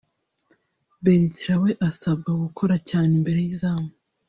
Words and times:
Bertrand 1.03 1.61
we 1.63 1.71
asabwa 1.87 2.31
gukora 2.43 2.75
cyane 2.89 3.09
imbere 3.17 3.39
y’izamu 3.45 3.89